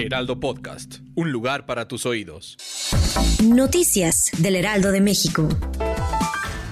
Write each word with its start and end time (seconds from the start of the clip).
Heraldo 0.00 0.40
Podcast, 0.40 1.00
un 1.14 1.30
lugar 1.30 1.66
para 1.66 1.86
tus 1.86 2.06
oídos. 2.06 2.56
Noticias 3.44 4.30
del 4.38 4.56
Heraldo 4.56 4.92
de 4.92 5.02
México. 5.02 5.46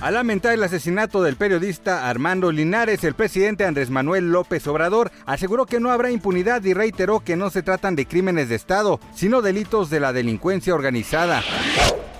Al 0.00 0.14
lamentar 0.14 0.54
el 0.54 0.62
asesinato 0.62 1.22
del 1.22 1.36
periodista 1.36 2.08
Armando 2.08 2.50
Linares, 2.50 3.04
el 3.04 3.12
presidente 3.12 3.66
Andrés 3.66 3.90
Manuel 3.90 4.32
López 4.32 4.66
Obrador 4.66 5.12
aseguró 5.26 5.66
que 5.66 5.80
no 5.80 5.90
habrá 5.90 6.10
impunidad 6.10 6.64
y 6.64 6.72
reiteró 6.72 7.20
que 7.20 7.36
no 7.36 7.50
se 7.50 7.62
tratan 7.62 7.94
de 7.94 8.06
crímenes 8.06 8.48
de 8.48 8.54
Estado, 8.54 9.00
sino 9.14 9.42
delitos 9.42 9.90
de 9.90 10.00
la 10.00 10.14
delincuencia 10.14 10.74
organizada. 10.74 11.42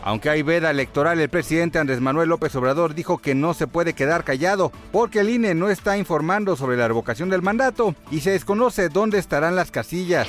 Aunque 0.02 0.30
hay 0.30 0.42
veda 0.42 0.70
electoral, 0.70 1.20
el 1.20 1.28
presidente 1.28 1.78
Andrés 1.78 2.00
Manuel 2.00 2.30
López 2.30 2.54
Obrador 2.56 2.94
dijo 2.94 3.18
que 3.18 3.34
no 3.34 3.52
se 3.52 3.66
puede 3.66 3.92
quedar 3.92 4.24
callado 4.24 4.72
porque 4.92 5.20
el 5.20 5.28
INE 5.28 5.54
no 5.54 5.68
está 5.68 5.98
informando 5.98 6.56
sobre 6.56 6.76
la 6.76 6.88
revocación 6.88 7.28
del 7.28 7.42
mandato 7.42 7.94
y 8.10 8.20
se 8.20 8.30
desconoce 8.30 8.88
dónde 8.88 9.18
estarán 9.18 9.56
las 9.56 9.70
casillas. 9.70 10.26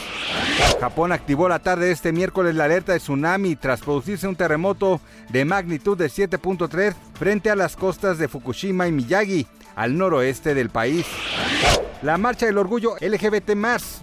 Japón 0.80 1.12
activó 1.12 1.48
la 1.48 1.60
tarde 1.60 1.86
de 1.86 1.92
este 1.92 2.12
miércoles 2.12 2.56
la 2.56 2.66
alerta 2.66 2.92
de 2.94 3.00
tsunami 3.00 3.56
tras 3.56 3.82
producirse 3.82 4.28
un 4.28 4.36
terremoto 4.36 5.00
de 5.30 5.46
magnitud 5.46 5.98
de 5.98 6.08
7.3 6.08 6.94
frente 7.14 7.50
a 7.50 7.56
las 7.56 7.76
costas 7.76 8.18
de 8.18 8.28
Fukushima 8.28 8.88
y 8.88 8.92
Miyagi, 8.92 9.48
al 9.76 9.98
noroeste 9.98 10.54
del 10.54 10.70
país. 10.70 11.06
La 12.02 12.18
Marcha 12.18 12.48
del 12.48 12.58
Orgullo 12.58 12.96
LGBT 13.00 13.52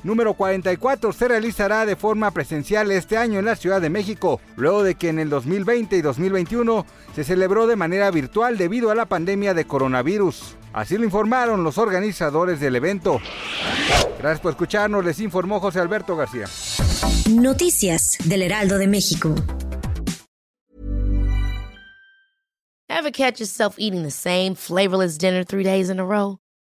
número 0.04 0.34
44 0.34 1.12
se 1.12 1.26
realizará 1.26 1.84
de 1.84 1.96
forma 1.96 2.30
presencial 2.30 2.92
este 2.92 3.16
año 3.16 3.40
en 3.40 3.44
la 3.44 3.56
Ciudad 3.56 3.80
de 3.80 3.90
México, 3.90 4.40
luego 4.54 4.84
de 4.84 4.94
que 4.94 5.08
en 5.08 5.18
el 5.18 5.28
2020 5.30 5.96
y 5.96 6.02
2021 6.02 6.86
se 7.16 7.24
celebró 7.24 7.66
de 7.66 7.74
manera 7.74 8.12
virtual 8.12 8.56
debido 8.56 8.92
a 8.92 8.94
la 8.94 9.06
pandemia 9.06 9.52
de 9.52 9.64
coronavirus. 9.64 10.54
Así 10.72 10.96
lo 10.96 11.04
informaron 11.04 11.64
los 11.64 11.76
organizadores 11.76 12.60
del 12.60 12.76
evento. 12.76 13.20
Gracias 14.18 14.40
por 14.40 14.52
escucharnos, 14.52 15.04
les 15.04 15.18
informó 15.18 15.58
José 15.58 15.80
Alberto 15.80 16.14
García. 16.14 16.46
Noticias 17.28 18.16
del 18.26 18.42
Heraldo 18.42 18.78
de 18.78 18.86
México. 18.86 19.34
Ever 22.88 23.10
catch 23.10 23.40
yourself 23.40 23.76
eating 23.78 24.02
the 24.04 24.10
same 24.10 24.54
flavorless 24.54 25.18
dinner 25.18 25.44
three 25.44 25.64
days 25.64 25.90
in 25.90 25.98
a 25.98 26.04
row? 26.04 26.38